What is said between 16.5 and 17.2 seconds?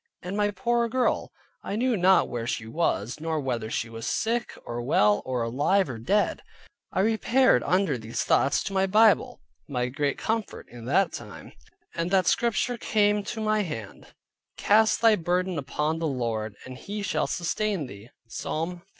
and He